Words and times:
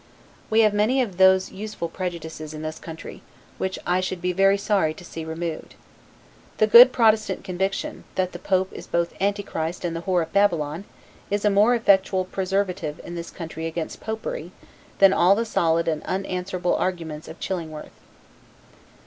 We 0.49 0.61
have 0.61 0.73
many 0.73 0.99
of 1.03 1.17
those 1.17 1.51
useful 1.51 1.87
prejudices 1.87 2.55
in 2.55 2.63
this 2.63 2.79
country, 2.79 3.21
which 3.59 3.77
I 3.85 3.99
should 3.99 4.19
be 4.19 4.33
very 4.33 4.57
sorry 4.57 4.95
to 4.95 5.05
see 5.05 5.23
removed. 5.23 5.75
The 6.57 6.65
good 6.65 6.91
Protestant 6.91 7.43
conviction, 7.43 8.03
that 8.15 8.31
the 8.31 8.39
Pope 8.39 8.73
is 8.73 8.87
both 8.87 9.13
Antichrist 9.21 9.85
and 9.85 9.95
the 9.95 10.01
Whore 10.01 10.23
of 10.23 10.33
Babylon, 10.33 10.85
is 11.29 11.45
a 11.45 11.51
more 11.51 11.75
effectual 11.75 12.25
preservative 12.25 12.99
in 13.03 13.13
this 13.13 13.29
country 13.29 13.67
against 13.67 14.01
popery, 14.01 14.51
than 14.97 15.13
all 15.13 15.35
the 15.35 15.45
solid 15.45 15.87
and 15.87 16.01
unanswerable 16.05 16.75
arguments 16.77 17.27
of 17.27 17.39
Chillingworth. 17.39 17.93